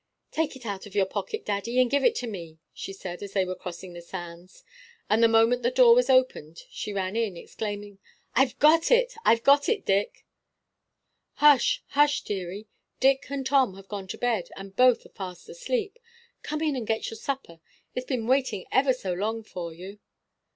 "Take 0.31 0.55
it 0.55 0.65
out 0.65 0.87
of 0.87 0.95
your 0.95 1.05
pocket, 1.05 1.45
daddy, 1.45 1.79
and 1.79 1.87
give 1.87 2.03
it 2.03 2.15
to 2.15 2.25
me," 2.27 2.57
she 2.73 2.91
said, 2.91 3.21
as 3.21 3.33
they 3.33 3.45
were 3.45 3.53
crossing 3.53 3.93
the 3.93 4.01
sands; 4.01 4.63
and 5.07 5.21
the 5.21 5.27
moment 5.27 5.61
the 5.61 5.69
door 5.69 5.93
was 5.93 6.09
opened 6.09 6.63
she 6.71 6.91
ran 6.91 7.15
in, 7.15 7.37
exclaiming, 7.37 7.99
"I've 8.33 8.57
got 8.57 8.89
it! 8.89 9.13
I've 9.23 9.43
got 9.43 9.69
it, 9.69 9.85
Dick!" 9.85 10.25
"Hush, 11.35 11.83
hush, 11.89 12.23
deary; 12.23 12.67
Dick 12.99 13.29
and 13.29 13.45
Tom 13.45 13.75
have 13.75 13.87
gone 13.89 14.07
to 14.07 14.17
bed, 14.17 14.49
and 14.57 14.75
both 14.75 15.05
are 15.05 15.09
fast 15.09 15.47
asleep. 15.49 15.99
Come 16.41 16.63
in 16.63 16.75
and 16.75 16.87
get 16.87 17.11
your 17.11 17.19
supper; 17.19 17.59
it's 17.93 18.07
been 18.07 18.25
waiting 18.25 18.65
ever 18.71 18.93
so 18.93 19.13
long 19.13 19.43
for 19.43 19.71
you." 19.71 19.99